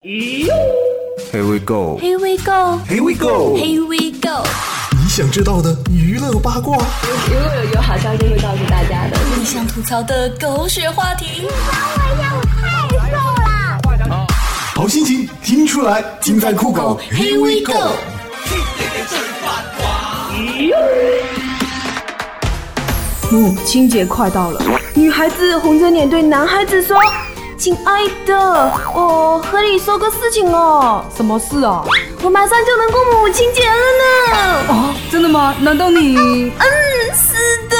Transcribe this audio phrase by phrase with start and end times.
[0.00, 1.98] Here we go.
[1.98, 2.78] Here we go.
[2.86, 3.56] Here we go.
[3.56, 4.44] Here we go.
[4.92, 9.18] 你想知道的娱乐八卦，如果有有好消息会告诉大家的。
[9.36, 11.48] 你想吐槽的狗血话题，
[11.96, 12.32] 帮我一下，
[13.82, 14.26] 我太瘦了
[14.76, 17.00] 好心情听出来，尽在酷狗。
[17.10, 17.96] Here we go。
[23.32, 24.62] 母亲节快到了，
[24.94, 26.96] 女孩子红着脸对男孩子说
[27.58, 31.04] ：“亲爱的，我和你说个事情哦。
[31.16, 31.82] 什么事啊？
[32.22, 34.72] 我马上就能过母亲节了呢。
[34.72, 35.52] 啊，真的吗？
[35.58, 36.16] 难道你……
[36.16, 36.62] 嗯，
[37.12, 37.76] 是的，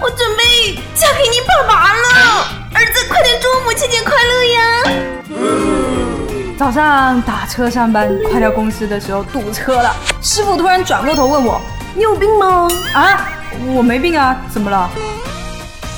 [0.00, 2.46] 我准备嫁给你爸爸了。
[2.72, 4.82] 儿子，快点祝我母亲节快乐呀！
[5.30, 11.60] 嗯早上打车上班，快到公司的时候堵车了，师傅突然转过头问我
[11.94, 12.68] 你有病吗？
[12.94, 13.28] 啊，
[13.74, 14.88] 我没病啊，怎么了？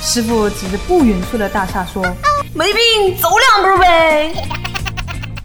[0.00, 2.02] 师傅指着不远处的大厦说。
[2.54, 3.28] 没病，走
[3.60, 4.32] 两步呗。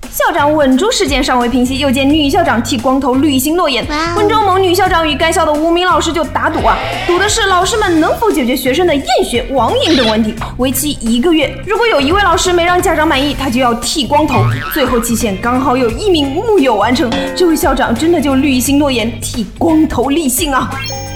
[0.10, 3.84] 校长稳住事件尚未平息，又见女校长剃光头履行诺言。
[4.16, 11.52] 温州某女校长与该校的五名老师就打赌啊，赌的是老师们能否解决学生的厌学、网瘾等问题，为期一个月。
[11.66, 14.46] 如果有一位老师没让家长满意，他就要剃光头。
[14.72, 20.70] 最后期限刚好有一名木有完成，这位校长真的就履行诺言，剃光头立信啊。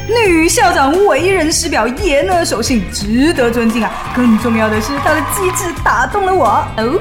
[0.07, 3.91] 女校长为人师表，言而守信，值得尊敬啊！
[4.15, 6.47] 更重要的是，她的机智打动了我。
[6.77, 6.97] 哦，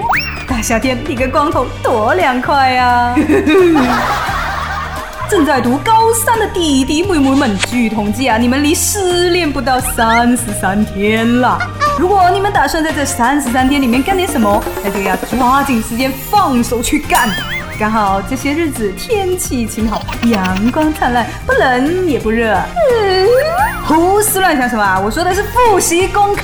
[0.48, 3.15] 大夏天剃个光头多凉快呀、
[5.31, 11.59] 正在读高三的弟弟妹妹们，据统计啊，你们离失恋不到三十三天了。
[11.98, 17.29] 如果你们打算在这三十三天里面干点什么，那就要抓紧时间放手去干。
[17.79, 22.55] 刚好这些日子天气晴好，阳光灿烂，不冷也不热。
[22.55, 23.29] 嗯，
[23.87, 24.99] 胡思乱想什么啊？
[24.99, 26.43] 我说的是复习功课。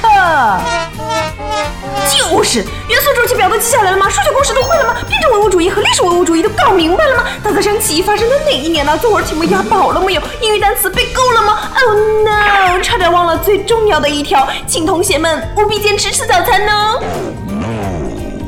[2.11, 4.11] 就是元素周期表都记下来了吗？
[4.11, 4.97] 数学公式都会了吗？
[5.09, 7.25] 辩证唯物主义和历史唯物主义都搞明白了吗？
[7.43, 8.95] 大泽山起义发生在哪一年呢？
[8.99, 10.23] 作文题目押宝了没有？
[10.43, 11.95] 英语单词背够了吗？Oh
[12.27, 12.83] no！
[12.83, 17.03] 差点忘了最重要的一条，请同学们务必坚持吃早餐哦。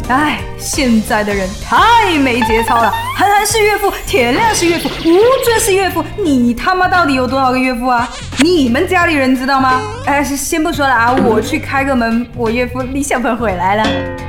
[0.09, 2.93] 哎，现在的人太没节操了！
[3.17, 8.07] 韩寒是岳父，田亮是岳父，吴尊是岳父，你他妈到底有多少个岳父啊？
[8.41, 9.81] 你们家里人知道吗？
[10.05, 13.85] 哎，先不说了啊，我去开个门，我岳父李小鹏回来了。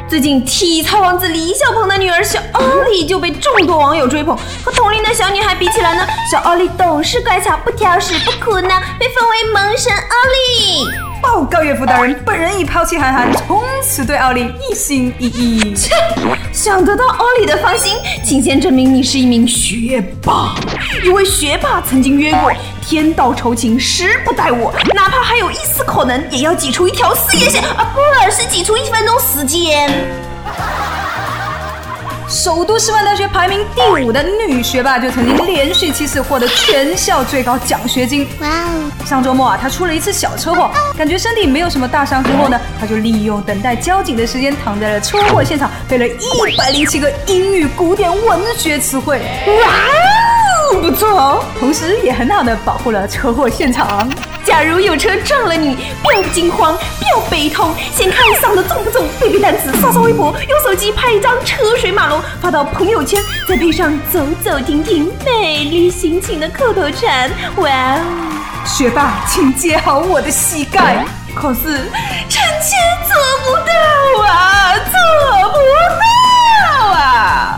[0.08, 11.15] 最近体操王子李小鹏的女儿小奥利就被众多网友追捧，和同龄的小女孩比起来呢，小奥利懂事乖巧，不挑食，不哭闹，被封为萌神奥利。
[11.26, 15.74] 报告岳父大人，本人已抛弃韩寒，从此对奥利一心一意。
[15.74, 15.92] 切，
[16.54, 20.54] 想得到奥利的芳心，请先证明你是一名学霸。
[21.04, 29.90] 一位学霸曾经约过：天道酬勤，时不待我，哪怕还有一丝可能，也要挤出一条事业线而，不是挤出一分钟时间。
[32.28, 38.28] 首都师范大学排名第五的女学霸就曾经连续七次获得全校最高奖学金。
[38.42, 38.92] 哇哦！
[39.06, 49.22] 上周末啊，她出了一次小车祸，感觉身体没有什么大伤之后呢，她就利用等待交警的时间，躺在了车祸现场，背了一百零七个英语古典文学词汇。
[49.48, 51.46] 哇哦，不错哦！
[51.60, 54.10] 同时也很好的保护了车祸现场。
[54.46, 63.20] 假如有车撞了你，不要惊慌，不要悲痛，先看伤的重不重，背背单词，刷刷微博，用手机拍一张车水马龙发到朋友圈，
[63.50, 67.30] 再配上走走停停、美丽心情的口头禅。
[67.56, 68.00] 哇哦！
[68.66, 71.04] 学霸，请接好我的膝盖。
[71.34, 71.62] 可是
[72.30, 72.78] 臣妾
[73.08, 74.94] 做不到啊，做
[75.50, 75.58] 不
[76.80, 77.55] 到啊！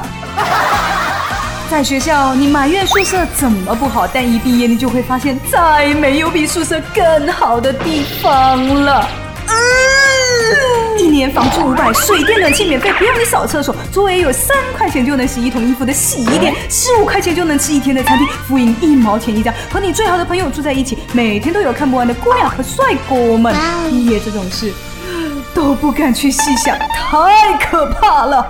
[1.70, 9.06] 在学校，你埋怨宿舍怎么不好，但一毕业你就会发现，再没有比宿舍更好的地方了。
[9.50, 13.76] 嗯，一年房租五百，水电暖气免费，不用你扫厕所。
[13.92, 19.54] 周围有三块钱就能洗一桶衣服的洗衣店，十五块钱就能吃一天的餐厅，复印一毛钱一张。
[19.70, 23.54] 和你最好的朋友住在一起，每天都有看不完的姑娘和帅哥们。
[23.90, 24.72] 毕业这种事
[25.54, 28.50] 都不敢去细想，太可怕了。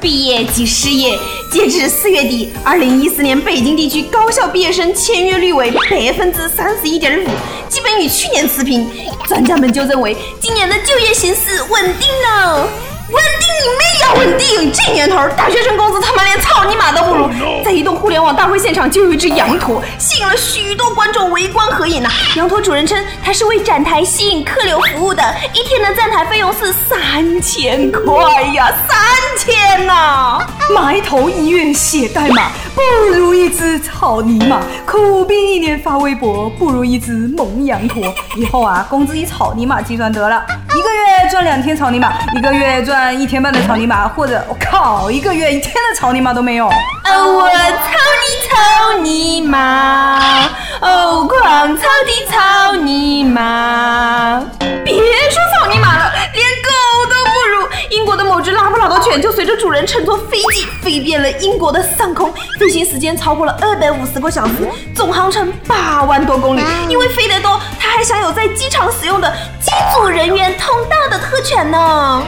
[0.00, 1.18] 毕业即失业。
[1.52, 7.28] 截至四月底，二零一四年北京地区高校毕业生签约率为百分之三十一点五，
[7.68, 8.88] 基本与去年持平。
[9.26, 12.68] 专家们就认为，今年的就业形势稳定了。
[13.12, 14.14] 稳定你妹呀！
[14.16, 14.72] 稳定！
[14.72, 17.28] 这年头，大学生工资他妈连操你妈都不如。
[17.64, 25.22] 在移动互联网大会现场，就有一只羊驼，吸引了许多观众围观合影呐、羊驼主人称，他是为展台吸引客流服务的，
[25.54, 28.98] 一天的站台费用是三千块呀，三
[29.38, 32.80] 千呐、埋头医院写代码，不
[33.14, 38.02] 如一只草泥马；苦逼一年发微博，不如一只萌羊驼。
[38.36, 40.44] 以后啊，工资以草泥马计算得了，
[40.76, 46.66] 一个月赚两天草泥马，一个月赚一天半的草泥马，或者我靠，一个月一天的草泥马都没有。
[46.66, 50.48] 哦，我操你草泥马，
[50.80, 54.42] 哦，狂草的草泥马。
[54.84, 56.70] 别说草泥马了，连狗
[57.08, 57.68] 都不如。
[57.90, 64.54] 英国的某只拉布拉多犬就随着主人乘坐飞机飞遍了英国的上空，飞行时间超过了二百五十个小时，
[64.94, 66.62] 总航程八万多公里。
[66.88, 72.22] 因为飞得多，它还享有在机场使用的机组人员通道的特权呢。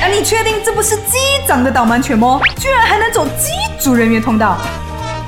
[0.00, 1.18] 那你确定这不是机
[1.48, 2.40] 长的导盲犬吗？
[2.58, 4.58] 居然还能走机组人员通道？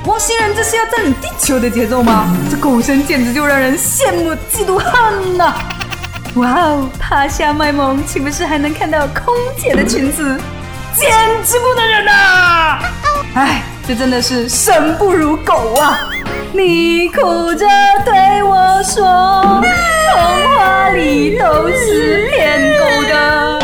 [0.05, 2.27] 汪星人这是要占领地球的节奏吗？
[2.51, 5.55] 这狗神简直就让人羡慕嫉妒恨呐、
[6.35, 10.39] 哇哦，趴下卖萌，岂不是还能看到空姐的裙子？
[10.95, 11.11] 简
[11.45, 12.79] 直不能忍呐！
[13.35, 15.99] 哎，这真的是生不如狗啊！
[16.53, 17.67] 你哭着
[18.05, 19.05] 对我说，
[20.13, 23.63] 童话里都是骗狗的。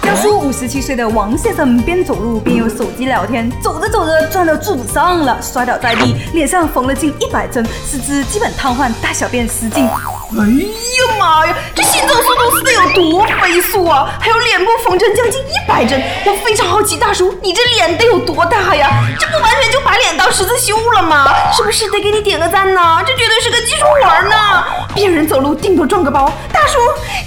[0.02, 9.86] 江苏五十七岁的王先生边走路边用手机聊天，走着走着撞到柱子上了，摔倒在地，脸上缝了近一百针，四肢基本瘫痪，大小便失禁。
[10.30, 14.14] 哎呀妈呀，这行走速度是得有多飞速啊！
[14.20, 18.90] 还有脸部缝针将近一百针，我非常好奇，大叔，你这脸得有多大呀？
[19.18, 21.26] 这不完全就把脸当十字绣了吗？
[21.56, 23.02] 是不是得给你点个赞呢？
[23.06, 24.64] 这绝对是个技术活儿呢！
[24.94, 26.78] 别人走路顶多撞个包，大叔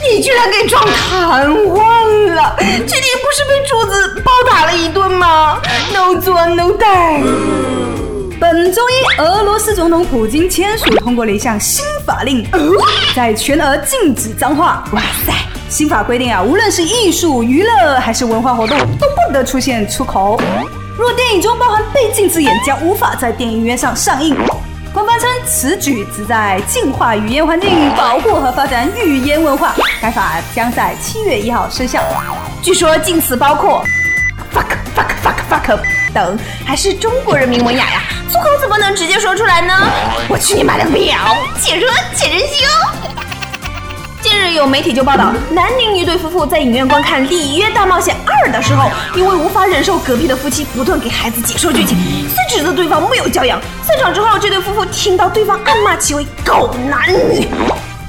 [0.07, 5.59] 你居然给撞瘫痪了，这你不是被柱子暴打了一顿吗
[5.91, 7.80] ？No 做 No die。
[8.41, 12.43] 本周一，俄罗斯总统普京签署通过了一项新法令，
[13.15, 14.83] 在全俄禁止脏话。
[14.93, 15.31] 哇塞！
[15.69, 20.41] 新法规定啊，无论是艺术、娱乐还是文化活动，都不得出现出口。
[20.97, 24.35] 若电影中包含被禁字眼，将无法在电影院上上映。
[24.91, 29.75] 官方称此举旨在净化语言环境，保护和发展语言文化。
[30.01, 32.01] 该法将在七月一号生效。
[32.63, 33.85] 据说禁词包括
[34.51, 34.65] fuck
[34.95, 35.79] fuck fuck fuck
[36.11, 38.01] 等，还是中国人民文雅呀？
[38.31, 39.73] 粗口怎么能直接说出来呢？
[40.29, 41.17] 我去你妈的表！
[41.59, 42.95] 且说且珍惜哦。
[44.21, 51.97] 近日有媒体就报道，南宁一对夫妇在影院观看《里约大冒险二》的时候，因为无法忍受隔壁的夫妻不断给孩子解说剧情，
[52.29, 53.59] 虽指责对方没有教养。
[53.83, 57.49] 散场之后，这对夫妇听到对方暗骂其为狗男女。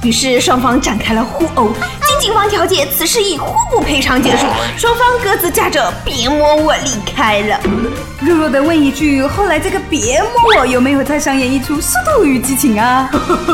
[0.03, 1.69] 于是双方展开了互殴，
[2.05, 4.45] 经警方调解，此事以互不赔偿结束，
[4.77, 7.59] 双方各自驾着别摸我离开了。
[8.19, 13.09] 弱弱的问一句，后来这个别摸我有没有再上演一出《速度与激情》啊？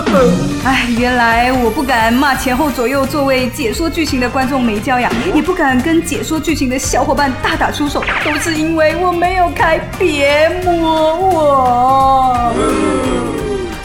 [0.66, 12.54] 哎，原来我不敢骂前后左右座位解说剧情的观众没教养，也不敢跟解说剧情的小伙伴大打出手，都是因为我没有开别摸我。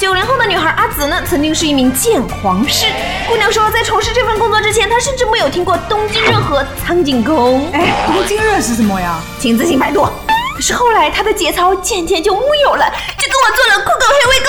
[0.04, 2.84] 九零后的女孩阿紫呢，曾经是一名鉴黄师。
[3.26, 7.66] 姑娘说，在从事这份工作之前，她甚至没有听过东京热和苍井空。
[7.72, 9.18] 哎，东京热是什么呀？
[9.40, 10.06] 请自行百度。
[10.54, 12.84] 可是后来她的节操渐渐就木有了，
[13.16, 14.43] 就跟我做了酷狗黑喂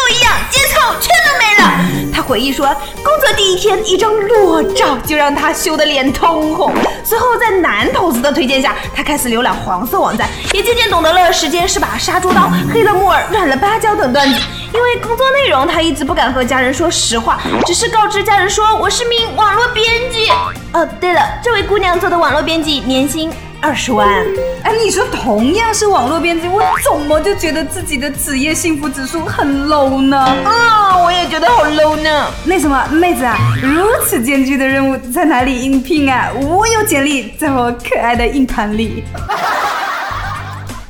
[2.35, 2.65] 回忆说，
[2.95, 6.69] 工作第一天一张裸照就让他羞得脸通红。
[7.01, 14.37] 随后在男同事的推荐下，他开始浏览黄色网站，也渐渐懂得了时间是把杀猪刀、黑了木耳、软了芭蕉等段子。
[14.73, 20.29] 因为工作内容，他一直不敢和家人说实话，只是告知家人说我是名网络编辑。
[20.73, 23.31] 哦，对了，这位姑娘做的网络编辑年薪
[23.61, 24.07] 二十万。
[24.63, 30.17] 哎，你说同样是网络编辑，我怎么就觉得自己的职业幸福指数很 low 呢？
[30.17, 32.27] 啊、我也觉得好 low 呢。
[32.45, 36.31] 那什么，妹子啊，如此艰巨的任务在哪里应聘啊？
[36.33, 39.03] 我有简历在我可爱的硬盘里。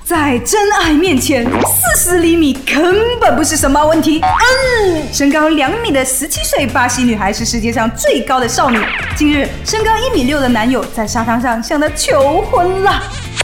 [0.06, 4.22] 在真爱面前，四十厘米根本不是什么问题。
[4.22, 8.80] 嗯，身高两米的十七岁巴西女孩是世界上最高的少女。
[9.18, 13.02] 近日，身高一米六的男友在沙滩上向她求婚了。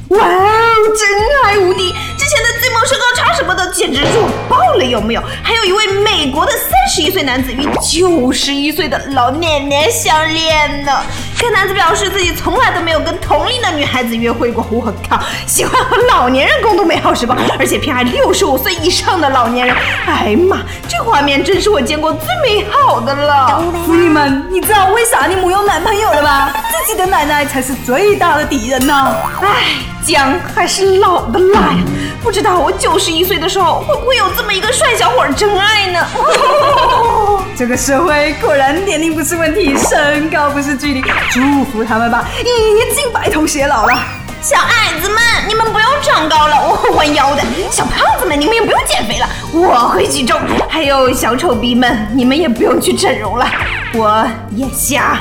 [0.09, 1.09] 哇哦，真
[1.45, 1.95] 爱无敌！
[2.21, 5.23] 之前的最萌身高差什么的简直弱爆了，有没有？
[5.41, 10.91] 还有一位美国的三十一岁男子与九十一岁的老奶奶相恋呢。
[11.39, 14.63] 该男子表示自己从来都没有跟同龄的女孩子约会过。
[14.69, 19.75] 我靠，喜欢和老年人共度美好时光，而且偏爱六十五岁以上的老年人。
[20.05, 23.63] 哎呀妈，这画面真是我见过最美好的了。
[23.83, 26.53] 福利们，你知道为啥你没有男朋友了吧？
[26.85, 29.15] 自己的奶奶才是最大的敌人呢。
[29.41, 31.77] 哎，姜还是老的辣呀。
[32.23, 36.07] 不知道我九十一岁的时候会不会有这么一个帅小伙真爱呢？
[37.57, 41.01] 这个社会果然年龄不是问题，身高不是距离，
[41.31, 43.93] 祝福他们吧，已经白头偕老了。
[44.41, 47.41] 小矮子们，你们不用长高了，我会弯腰的。
[47.71, 50.39] 小胖子们，你们也不用减肥了，我会举重。
[50.69, 53.45] 还有小丑逼们，你们也不用去整容了，
[53.93, 55.19] 我眼瞎。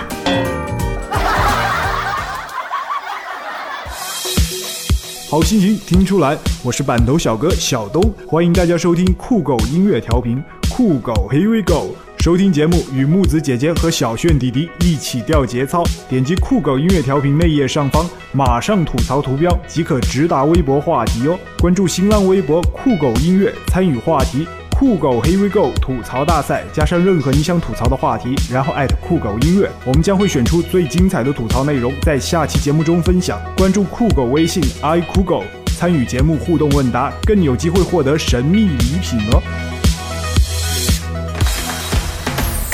[5.31, 11.95] 好心情听出来，我是板头小哥小东，欢迎大家收听酷狗音乐调频，酷狗 Here we go。
[12.19, 21.39] 收听节目与木子姐姐和小炫弟弟一起调节操，点击酷狗音乐调频内页上方马上吐槽图标即可直达微博话题哦。
[21.61, 24.49] 关注新浪微博酷狗音乐，参与话题
[24.81, 33.39] 酷狗 Here we go 吐槽大赛，加上任何你想吐槽的话题，然后艾特酷狗音乐，我们将会选出最精彩的吐槽内容，在下期节目中分享。
[33.59, 35.45] 关注酷狗微信 i 酷狗，
[35.77, 39.43] 参与节目互动问答，更有机会获得神秘礼品哦。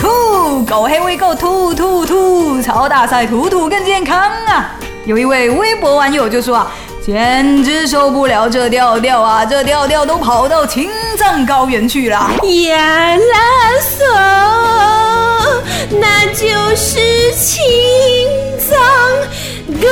[0.00, 4.78] 酷狗黑微狗吐吐吐槽大赛，吐吐更健康啊！
[5.06, 6.72] 有一位微博网友就说啊，
[7.06, 12.28] 简直受不了这调调啊，这调调都跑到青藏高原去了。
[12.68, 13.20] 呀啦
[13.80, 14.04] 索，
[16.00, 17.62] 那就是青
[18.58, 18.76] 藏
[19.80, 19.86] 高。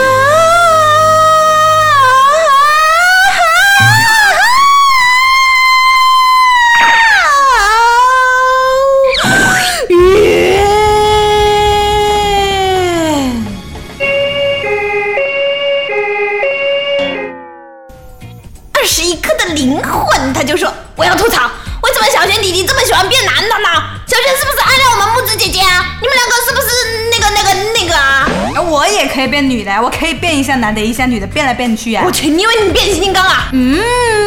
[30.44, 32.12] 一下男的，一下女的，变来变去啊我。
[32.12, 33.48] 去，你以为你变形金刚啊？
[33.54, 33.78] 嗯，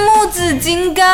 [0.07, 1.05] 木子金刚。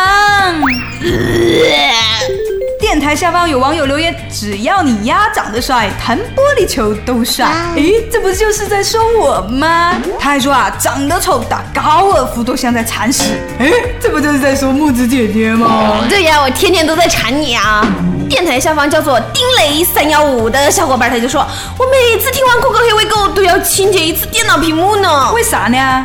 [2.79, 7.51] 电台下方有网友留言：只要你丫长得帅，弹玻璃球都帅。
[7.75, 9.93] 诶，这不就是在说我吗？
[10.17, 13.23] 他还说啊，长得丑打高尔夫都像在铲屎。
[13.59, 15.97] 诶，这不就是在说木子姐姐吗？
[16.07, 17.85] 对呀，我天天都在铲你啊！
[18.33, 21.45] 电台下方叫做丁雷三幺五的小伙伴他就说，
[21.77, 25.31] 我每次听完酷狗黑微购都要清洁一次电脑屏幕呢。
[25.33, 26.03] 为啥呢？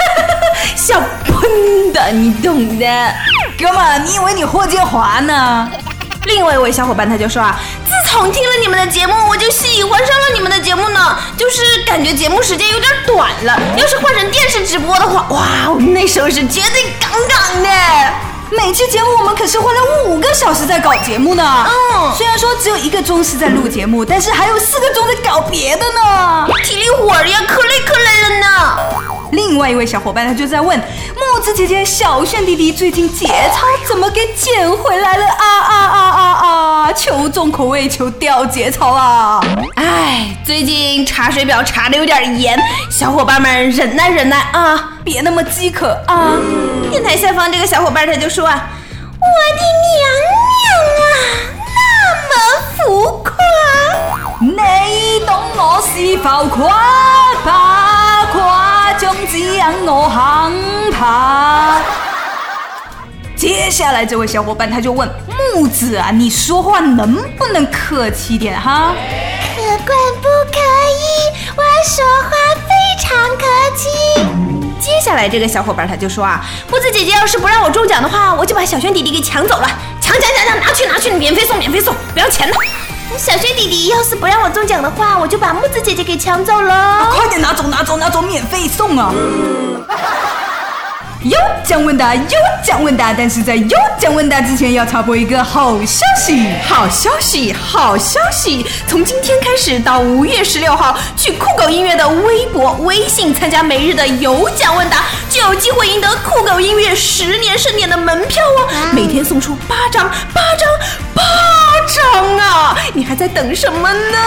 [0.74, 2.86] 小喷的，你懂的。
[3.58, 5.70] 哥们，你以为你霍建华呢？
[6.24, 13.60] 另外一位小伙伴他就说啊，自从听了你们的节目，我就喜欢上了你们的节目呢，就是感觉节目时间有点短了。
[13.76, 17.68] 要是换成电视直播的话，哇，我那时候是绝对杠杠的。
[18.50, 21.66] 每期节目我们可是花了五个小时在搞节目呢。
[21.92, 26.48] 嗯虽然说只有一个钟是在录节目，但是还有四个钟在搞别的呢。
[26.64, 28.78] 体力活儿呀，可累可累了呢。
[29.32, 36.48] 另外一位小伙伴他就在问木子姐姐、小炫弟弟最近节操怎么给捡回来了啊啊啊啊
[36.86, 36.92] 啊！
[36.92, 39.40] 求重口味，求掉节操啊！
[39.74, 42.58] 哎，最近查水表查的有点严，
[42.90, 44.92] 小伙伴们忍耐忍耐啊！
[45.04, 46.32] 别那么饥渴啊！
[46.98, 48.70] 电台下方这个小伙伴他就说啊，
[49.20, 49.26] 我
[49.56, 49.62] 的
[49.94, 50.02] 娘
[50.58, 51.06] 娘啊，
[51.76, 51.78] 那
[52.28, 52.34] 么
[52.76, 53.32] 浮夸。
[54.40, 56.74] 你懂我是浮夸，
[57.44, 61.80] 怕夸张只让我很怕。
[63.36, 65.08] 接下来这位小伙伴他就问
[65.54, 68.92] 木子啊，你说话能不能客气点哈？
[69.54, 70.58] 可管不可
[70.90, 71.54] 以？
[71.54, 72.30] 我说话
[72.66, 73.44] 非常客
[73.76, 73.86] 气。
[74.80, 79.68] 接下来这个小伙伴他就说啊，木子姐姐要是不让我中奖的话，我就把小轩弟弟给抢走了，
[80.00, 82.54] 抢抢抢抢，拿去拿去，免费送免费送，不要钱的。
[83.16, 87.08] 小轩弟弟要是不让我中奖的话，我就把木子姐姐给抢走了。
[87.10, 89.12] 快点拿走拿走拿走，免费送啊！
[91.28, 96.48] 有奖问答，有奖问答，但是在有奖问答之前要插播一个好消息。
[96.66, 98.64] 好消息，好消息！
[98.86, 108.68] 从今天开始到五月十六号，去酷狗音乐的微博、微信参加每日的有奖问答，就有机会赢得酷狗音乐十年盛典的门票哦！
[108.94, 110.68] 每天送出八张，八张，
[111.14, 111.22] 八
[111.86, 112.78] 张啊！
[112.94, 114.18] 你还在等什么呢？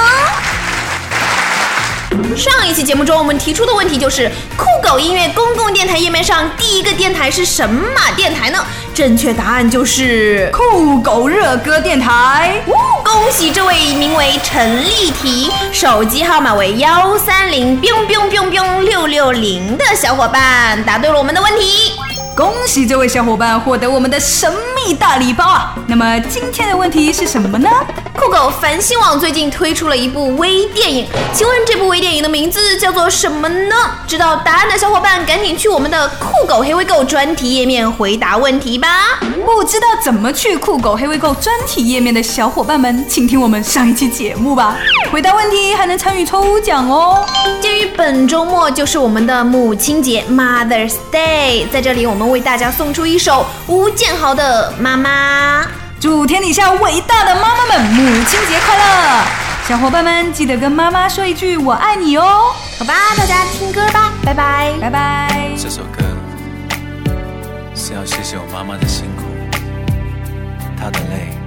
[2.35, 8.59] 上一期节目中，我们提出的问题就是酷狗音乐公共电台页面上第一个电台是什么电台呢？
[8.93, 12.61] 正确答案就是酷狗热歌电台。
[12.67, 21.93] 哦恭喜这位名为陈丽缇，手机号码为幺三零 biu biu biu biu 六六零的小伙伴答对了我们的问题。
[22.35, 25.75] 恭喜这位小伙伴获得我们的神秘密大礼包啊！
[25.87, 27.69] 那么今天的问题是什么呢？
[28.13, 33.75] 酷狗繁星网最近推出了一部微电影，请问这部微电影的名字叫做什么呢？
[34.07, 39.19] 知道答案的小伙伴赶紧去我们的酷狗黑微购专题页面回答问题吧。
[39.45, 44.77] 不知道怎么去酷狗黑微购专题页面的小伙伴们，请听我们上一期节目吧。
[45.11, 47.25] 回答问题还能参与抽奖哦。
[47.59, 55.63] 鉴于本周末就是我们的母亲节 Mother's Day，在这里我们为大家送出一首吴建豪的《妈妈》。
[55.99, 59.23] 祝天底下伟大的妈妈们母亲节快乐！
[59.67, 62.53] 小伙伴们记得跟妈妈说一句“我爱你”哦。
[62.79, 65.51] 好吧，大家听歌吧，拜拜，拜拜。
[65.55, 66.03] 这首歌
[67.75, 69.23] 是要谢谢我妈妈的辛苦，
[70.75, 71.37] 她的泪，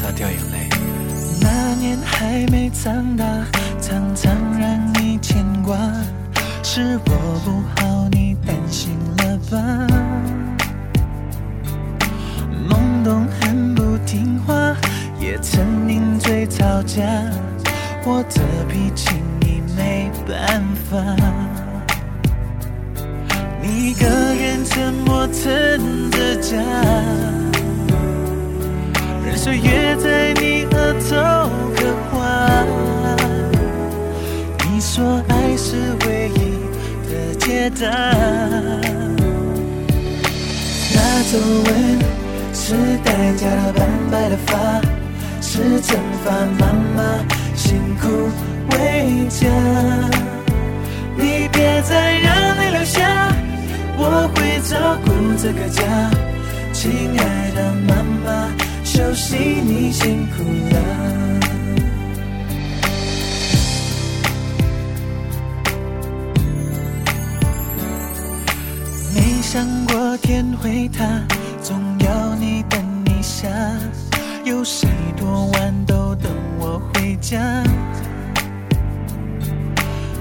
[0.00, 0.68] 她掉眼泪。
[1.42, 3.24] 那年还没长大，
[3.80, 5.76] 常常让你牵挂，
[6.62, 10.35] 是我不好，你担心了吧？
[13.06, 14.74] 懵懂很不听话，
[15.20, 17.04] 也曾拧嘴吵架，
[18.04, 19.10] 我的脾气
[19.40, 20.60] 你没办
[20.90, 20.98] 法。
[23.62, 26.56] 你一个人沉默撑着家，
[29.24, 31.14] 任岁月在你额头
[31.76, 32.16] 刻画。
[34.64, 36.58] 你说爱是唯一
[37.08, 38.15] 的解答，
[43.16, 44.52] 是代价的斑白的发，
[45.40, 47.00] 是惩罚妈妈
[47.54, 48.08] 辛苦
[48.72, 49.48] 为家。
[51.16, 53.34] 你别再让泪流下，
[53.96, 55.82] 我会照顾这个家。
[56.74, 58.50] 亲爱的妈妈，
[58.84, 60.42] 休息你辛苦
[60.74, 60.76] 了。
[69.14, 71.06] 没想过天会塌，
[71.62, 72.78] 总要你等
[74.44, 77.62] 有谁多晚都等我回家？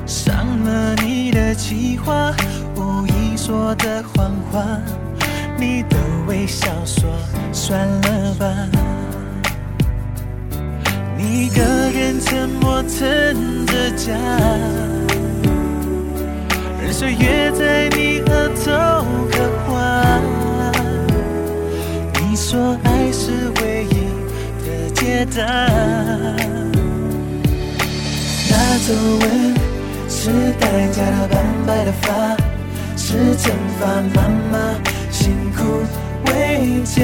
[0.05, 2.33] 伤了你的计划，
[2.75, 4.63] 无意说的谎话，
[5.57, 7.09] 你的微笑说
[7.51, 8.45] 算了吧。
[11.17, 14.13] 你一个人沉默撑着家。
[16.81, 19.49] 任岁月在你额头刻
[25.25, 25.37] 的。
[28.49, 28.53] 那
[28.85, 29.23] 皱纹
[30.09, 30.29] 是
[30.59, 32.37] 代价的斑白的发，
[32.95, 33.43] 是惩
[33.79, 34.17] 罚妈
[34.51, 34.53] 妈
[35.11, 35.59] 辛苦
[36.27, 36.31] 为
[36.83, 36.95] 家。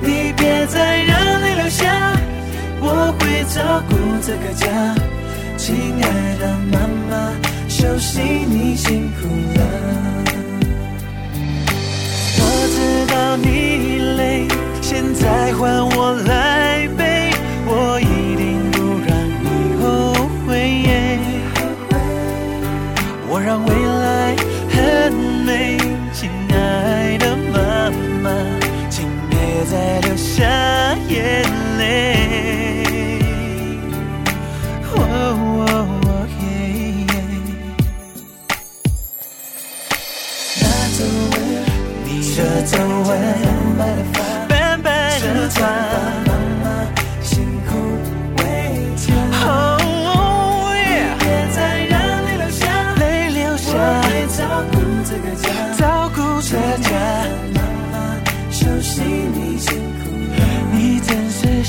[0.00, 2.12] 你别再让泪流下，
[2.80, 2.86] 我
[3.18, 3.22] 会
[3.54, 4.62] 照顾这个家。
[5.56, 6.04] 亲爱
[6.40, 6.78] 的妈
[7.10, 7.12] 妈。
[7.66, 9.26] 休息，你辛苦
[9.58, 9.60] 了。
[12.38, 12.42] 我
[12.74, 12.76] 知
[13.12, 13.46] 道你
[14.16, 14.22] 累，
[14.80, 16.32] 现在换我来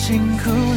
[0.08, 0.75] 辛苦，